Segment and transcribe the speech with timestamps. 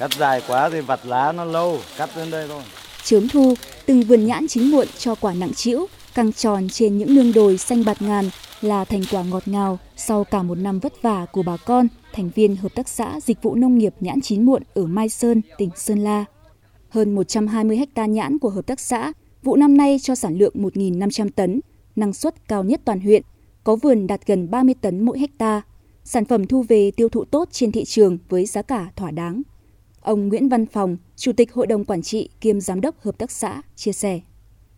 [0.00, 2.62] Cắt dài quá thì vặt lá nó lâu, cắt đến đây thôi.
[3.04, 3.54] Chớm thu,
[3.86, 7.58] từng vườn nhãn chín muộn cho quả nặng trĩu, căng tròn trên những nương đồi
[7.58, 11.42] xanh bạt ngàn là thành quả ngọt ngào sau cả một năm vất vả của
[11.42, 14.86] bà con, thành viên Hợp tác xã Dịch vụ Nông nghiệp Nhãn Chín Muộn ở
[14.86, 16.24] Mai Sơn, tỉnh Sơn La.
[16.88, 19.12] Hơn 120 ha nhãn của hợp tác xã,
[19.42, 21.60] vụ năm nay cho sản lượng 1.500 tấn,
[21.96, 23.22] năng suất cao nhất toàn huyện,
[23.64, 25.62] có vườn đạt gần 30 tấn mỗi hecta.
[26.04, 29.42] Sản phẩm thu về tiêu thụ tốt trên thị trường với giá cả thỏa đáng.
[30.02, 33.30] Ông Nguyễn Văn Phòng, Chủ tịch Hội đồng Quản trị kiêm Giám đốc Hợp tác
[33.30, 34.20] xã, chia sẻ.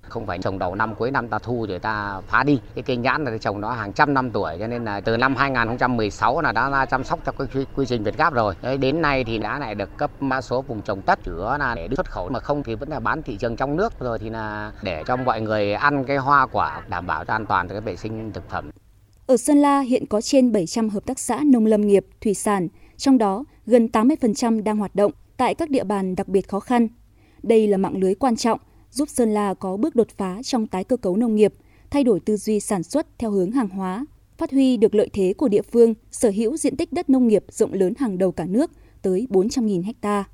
[0.00, 2.60] Không phải trồng đầu năm cuối năm ta thu rồi ta phá đi.
[2.74, 5.36] Cái cây nhãn là trồng nó hàng trăm năm tuổi cho nên là từ năm
[5.36, 8.54] 2016 là đã chăm sóc theo quy, quy trình Việt Gáp rồi.
[8.80, 11.88] Đến nay thì đã lại được cấp mã số vùng trồng tất chữa là để
[11.96, 14.00] xuất khẩu mà không thì vẫn là bán thị trường trong nước.
[14.00, 17.46] Rồi thì là để cho mọi người ăn cái hoa quả đảm bảo cho an
[17.46, 18.70] toàn cái vệ sinh thực phẩm.
[19.26, 22.68] Ở Sơn La hiện có trên 700 hợp tác xã nông lâm nghiệp, thủy sản,
[22.96, 26.88] trong đó gần 80% đang hoạt động tại các địa bàn đặc biệt khó khăn.
[27.42, 28.60] Đây là mạng lưới quan trọng
[28.90, 31.54] giúp Sơn La có bước đột phá trong tái cơ cấu nông nghiệp,
[31.90, 34.06] thay đổi tư duy sản xuất theo hướng hàng hóa,
[34.38, 37.44] phát huy được lợi thế của địa phương sở hữu diện tích đất nông nghiệp
[37.50, 38.70] rộng lớn hàng đầu cả nước
[39.02, 40.24] tới 400.000 ha.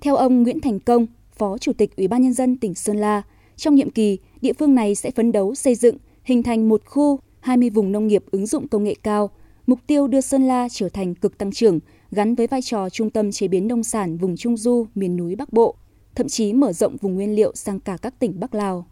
[0.00, 3.22] Theo ông Nguyễn Thành Công, Phó Chủ tịch Ủy ban Nhân dân tỉnh Sơn La,
[3.56, 7.18] trong nhiệm kỳ, địa phương này sẽ phấn đấu xây dựng, hình thành một khu
[7.40, 9.30] 20 vùng nông nghiệp ứng dụng công nghệ cao,
[9.66, 11.78] mục tiêu đưa Sơn La trở thành cực tăng trưởng,
[12.10, 15.36] gắn với vai trò trung tâm chế biến nông sản vùng Trung Du, miền núi
[15.36, 15.76] Bắc Bộ,
[16.14, 18.86] thậm chí mở rộng vùng nguyên liệu sang cả các tỉnh Bắc Lào.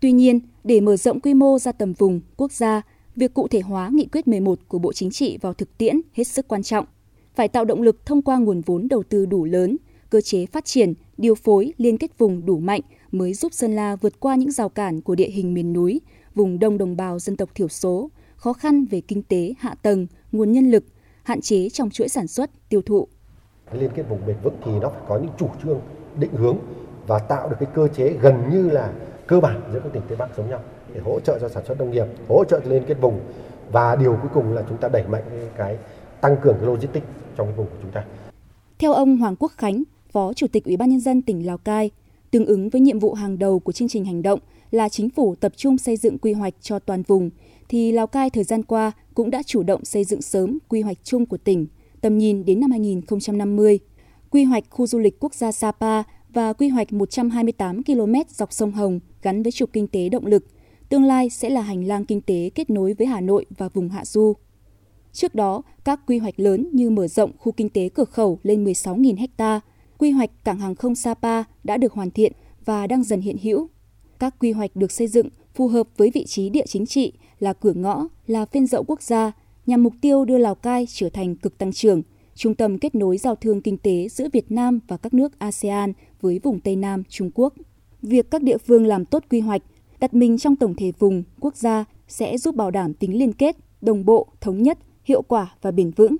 [0.00, 2.82] Tuy nhiên, để mở rộng quy mô ra tầm vùng, quốc gia,
[3.16, 6.24] việc cụ thể hóa nghị quyết 11 của Bộ Chính trị vào thực tiễn hết
[6.24, 6.84] sức quan trọng.
[7.34, 9.76] Phải tạo động lực thông qua nguồn vốn đầu tư đủ lớn,
[10.10, 12.80] cơ chế phát triển, điều phối, liên kết vùng đủ mạnh
[13.12, 16.00] mới giúp Sơn La vượt qua những rào cản của địa hình miền núi,
[16.34, 18.10] vùng đông đồng bào dân tộc thiểu số,
[18.40, 20.84] khó khăn về kinh tế, hạ tầng, nguồn nhân lực,
[21.22, 23.08] hạn chế trong chuỗi sản xuất, tiêu thụ.
[23.72, 25.80] Liên kết vùng bền vững thì nó phải có những chủ trương
[26.18, 26.58] định hướng
[27.06, 28.92] và tạo được cái cơ chế gần như là
[29.26, 30.60] cơ bản giữa các tỉnh Tây Bắc giống nhau
[30.94, 33.20] để hỗ trợ cho sản xuất nông nghiệp, hỗ trợ liên kết vùng
[33.72, 35.76] và điều cuối cùng là chúng ta đẩy mạnh cái, cái
[36.20, 37.06] tăng cường cái logistics
[37.36, 38.04] trong cái vùng của chúng ta.
[38.78, 41.90] Theo ông Hoàng Quốc Khánh, Phó Chủ tịch Ủy ban nhân dân tỉnh Lào Cai,
[42.30, 44.40] tương ứng với nhiệm vụ hàng đầu của chương trình hành động
[44.70, 47.30] là chính phủ tập trung xây dựng quy hoạch cho toàn vùng
[47.70, 50.96] thì Lào Cai thời gian qua cũng đã chủ động xây dựng sớm quy hoạch
[51.04, 51.66] chung của tỉnh,
[52.00, 53.78] tầm nhìn đến năm 2050
[54.30, 58.72] quy hoạch khu du lịch quốc gia Sapa và quy hoạch 128 km dọc sông
[58.72, 60.44] Hồng gắn với trục kinh tế động lực,
[60.88, 63.88] tương lai sẽ là hành lang kinh tế kết nối với Hà Nội và vùng
[63.88, 64.32] Hạ Du.
[65.12, 68.64] Trước đó, các quy hoạch lớn như mở rộng khu kinh tế cửa khẩu lên
[68.64, 69.60] 16.000 ha,
[69.98, 72.32] quy hoạch cảng hàng không Sapa đã được hoàn thiện
[72.64, 73.68] và đang dần hiện hữu.
[74.18, 77.52] Các quy hoạch được xây dựng phù hợp với vị trí địa chính trị là
[77.52, 79.32] cửa ngõ, là phiên dậu quốc gia,
[79.66, 82.02] nhằm mục tiêu đưa Lào Cai trở thành cực tăng trưởng–
[82.40, 85.92] trung tâm kết nối giao thương kinh tế giữa Việt Nam và các nước ASEAN
[86.20, 87.54] với vùng Tây Nam Trung Quốc.
[88.02, 89.62] Việc các địa phương làm tốt quy hoạch,
[90.00, 93.56] đặt mình trong tổng thể vùng, quốc gia sẽ giúp bảo đảm tính liên kết,
[93.80, 96.16] đồng bộ, thống nhất, hiệu quả và bền vững.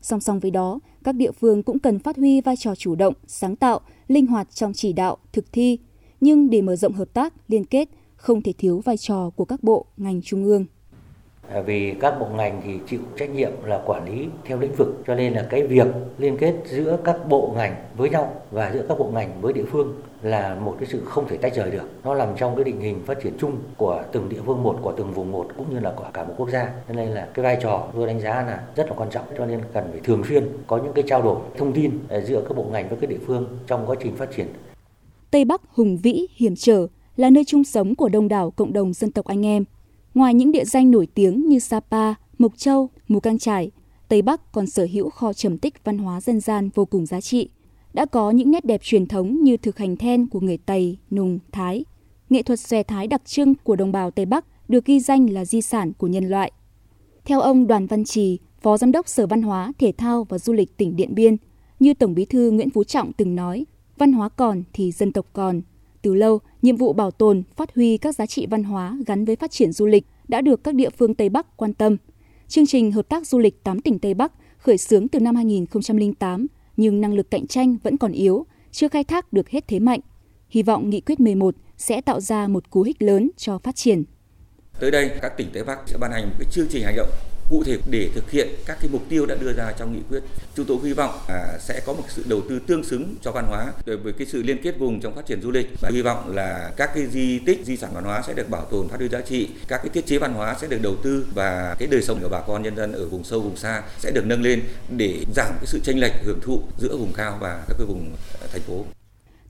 [0.00, 3.14] Song song với đó, các địa phương cũng cần phát huy vai trò chủ động,
[3.26, 5.78] sáng tạo, linh hoạt trong chỉ đạo, thực thi.
[6.20, 7.88] Nhưng để mở rộng hợp tác, liên kết,
[8.24, 10.64] không thể thiếu vai trò của các bộ, ngành trung ương.
[11.48, 14.88] À, vì các bộ ngành thì chịu trách nhiệm là quản lý theo lĩnh vực
[15.06, 15.86] cho nên là cái việc
[16.18, 19.64] liên kết giữa các bộ ngành với nhau và giữa các bộ ngành với địa
[19.70, 21.90] phương là một cái sự không thể tách rời được.
[22.04, 24.92] Nó nằm trong cái định hình phát triển chung của từng địa phương một của
[24.96, 26.72] từng vùng một cũng như là của cả một quốc gia.
[26.88, 29.46] Cho nên là cái vai trò tôi đánh giá là rất là quan trọng cho
[29.46, 32.56] nên cần phải thường xuyên có những cái trao đổi thông tin à, giữa các
[32.56, 34.46] bộ ngành với các địa phương trong quá trình phát triển.
[35.30, 36.86] Tây Bắc hùng vĩ hiểm trở
[37.16, 39.64] là nơi chung sống của đông đảo cộng đồng dân tộc anh em
[40.14, 43.70] Ngoài những địa danh nổi tiếng như Sapa, Mộc Châu, Mù Căng Trải,
[44.08, 47.20] Tây Bắc còn sở hữu kho trầm tích văn hóa dân gian vô cùng giá
[47.20, 47.48] trị.
[47.92, 51.38] Đã có những nét đẹp truyền thống như thực hành then của người Tây, Nùng,
[51.52, 51.84] Thái.
[52.30, 55.44] Nghệ thuật xòe thái đặc trưng của đồng bào Tây Bắc được ghi danh là
[55.44, 56.52] di sản của nhân loại.
[57.24, 60.52] Theo ông Đoàn Văn Trì, Phó Giám đốc Sở Văn hóa, Thể thao và Du
[60.52, 61.36] lịch tỉnh Điện Biên,
[61.80, 63.66] như Tổng bí thư Nguyễn Phú Trọng từng nói,
[63.98, 65.60] văn hóa còn thì dân tộc còn–
[66.04, 69.36] từ lâu, nhiệm vụ bảo tồn, phát huy các giá trị văn hóa gắn với
[69.36, 71.96] phát triển du lịch đã được các địa phương Tây Bắc quan tâm.
[72.48, 76.46] Chương trình hợp tác du lịch 8 tỉnh Tây Bắc khởi xướng từ năm 2008,
[76.76, 80.00] nhưng năng lực cạnh tranh vẫn còn yếu, chưa khai thác được hết thế mạnh.
[80.48, 84.04] Hy vọng nghị quyết 11 sẽ tạo ra một cú hích lớn cho phát triển.
[84.80, 87.08] Tới đây, các tỉnh Tây Bắc sẽ ban hành một cái chương trình hành động
[87.50, 90.20] cụ thể để thực hiện các cái mục tiêu đã đưa ra trong nghị quyết.
[90.56, 93.46] Chúng tôi hy vọng à, sẽ có một sự đầu tư tương xứng cho văn
[93.48, 96.34] hóa với cái sự liên kết vùng trong phát triển du lịch và hy vọng
[96.34, 99.08] là các cái di tích di sản văn hóa sẽ được bảo tồn phát huy
[99.08, 102.02] giá trị, các cái thiết chế văn hóa sẽ được đầu tư và cái đời
[102.02, 104.62] sống của bà con nhân dân ở vùng sâu vùng xa sẽ được nâng lên
[104.96, 108.12] để giảm cái sự chênh lệch hưởng thụ giữa vùng cao và các cái vùng
[108.40, 108.84] ờ, thành phố.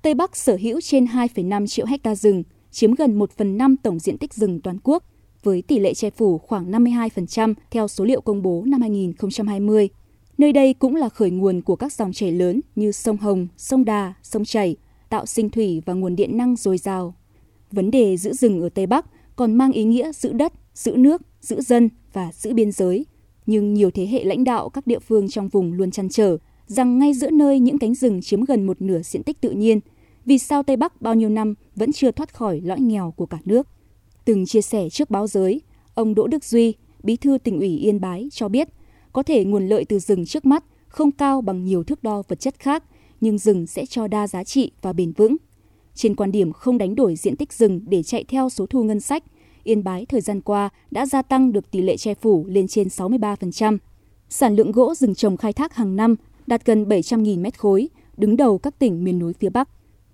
[0.02, 3.98] Tây Bắc sở hữu trên 2,5 triệu hecta rừng, chiếm gần 1 phần 5 tổng
[3.98, 5.04] diện tích rừng toàn quốc,
[5.44, 9.88] với tỷ lệ che phủ khoảng 52% theo số liệu công bố năm 2020.
[10.38, 13.84] Nơi đây cũng là khởi nguồn của các dòng chảy lớn như sông Hồng, sông
[13.84, 14.76] Đà, sông Chảy,
[15.08, 17.14] tạo sinh thủy và nguồn điện năng dồi dào.
[17.70, 19.06] Vấn đề giữ rừng ở Tây Bắc
[19.36, 23.06] còn mang ý nghĩa giữ đất, giữ nước, giữ dân và giữ biên giới.
[23.46, 26.36] Nhưng nhiều thế hệ lãnh đạo các địa phương trong vùng luôn chăn trở
[26.66, 29.80] rằng ngay giữa nơi những cánh rừng chiếm gần một nửa diện tích tự nhiên,
[30.24, 33.38] vì sao Tây Bắc bao nhiêu năm vẫn chưa thoát khỏi lõi nghèo của cả
[33.44, 33.68] nước.
[34.24, 35.60] Từng chia sẻ trước báo giới,
[35.94, 38.68] ông Đỗ Đức Duy, bí thư tỉnh ủy Yên Bái cho biết,
[39.12, 42.40] có thể nguồn lợi từ rừng trước mắt không cao bằng nhiều thước đo vật
[42.40, 42.84] chất khác,
[43.20, 45.36] nhưng rừng sẽ cho đa giá trị và bền vững.
[45.94, 49.00] Trên quan điểm không đánh đổi diện tích rừng để chạy theo số thu ngân
[49.00, 49.24] sách,
[49.64, 52.88] Yên Bái thời gian qua đã gia tăng được tỷ lệ che phủ lên trên
[52.88, 53.78] 63%.
[54.28, 56.16] Sản lượng gỗ rừng trồng khai thác hàng năm
[56.46, 59.68] đạt gần 700.000 mét khối, đứng đầu các tỉnh miền núi phía Bắc.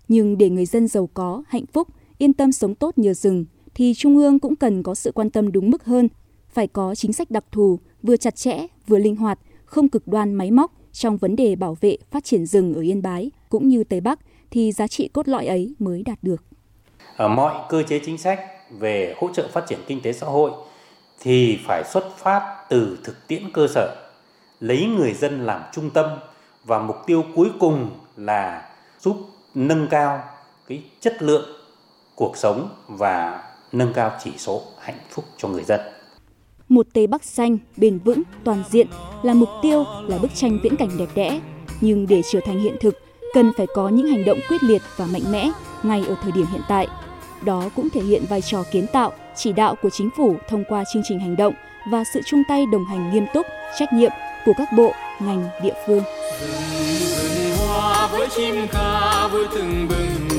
[0.08, 3.44] Nhưng để người dân giàu có, hạnh phúc, yên tâm sống tốt nhờ rừng,
[3.74, 6.08] thì Trung ương cũng cần có sự quan tâm đúng mức hơn,
[6.48, 10.34] phải có chính sách đặc thù, vừa chặt chẽ, vừa linh hoạt, không cực đoan
[10.34, 13.84] máy móc trong vấn đề bảo vệ phát triển rừng ở Yên Bái cũng như
[13.84, 14.18] Tây Bắc
[14.50, 16.44] thì giá trị cốt lõi ấy mới đạt được.
[17.16, 18.40] Ở mọi cơ chế chính sách
[18.78, 20.50] về hỗ trợ phát triển kinh tế xã hội
[21.20, 24.10] thì phải xuất phát từ thực tiễn cơ sở,
[24.60, 26.06] lấy người dân làm trung tâm
[26.64, 28.70] và mục tiêu cuối cùng là
[29.00, 29.16] giúp
[29.54, 30.22] nâng cao
[30.68, 31.48] cái chất lượng
[32.14, 35.80] cuộc sống và nâng cao chỉ số hạnh phúc cho người dân.
[36.68, 38.86] Một Tây Bắc xanh, bền vững, toàn diện
[39.22, 41.40] là mục tiêu, là bức tranh viễn cảnh đẹp đẽ.
[41.80, 42.94] Nhưng để trở thành hiện thực,
[43.34, 45.50] cần phải có những hành động quyết liệt và mạnh mẽ
[45.82, 46.88] ngay ở thời điểm hiện tại.
[47.44, 50.84] Đó cũng thể hiện vai trò kiến tạo, chỉ đạo của chính phủ thông qua
[50.92, 51.54] chương trình hành động
[51.90, 53.46] và sự chung tay đồng hành nghiêm túc,
[53.78, 54.10] trách nhiệm
[54.44, 56.02] của các bộ, ngành, địa phương.
[58.12, 60.29] với chim ca vui từng bừng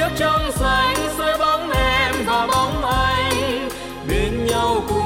[0.00, 3.68] nước trong xanh soi bóng em và bóng anh.
[4.08, 4.99] Bên nhau cùng